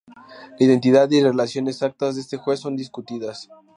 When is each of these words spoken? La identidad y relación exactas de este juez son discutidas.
La 0.57 0.65
identidad 0.65 1.11
y 1.11 1.21
relación 1.21 1.67
exactas 1.67 2.15
de 2.15 2.21
este 2.21 2.35
juez 2.35 2.59
son 2.59 2.75
discutidas. 2.75 3.51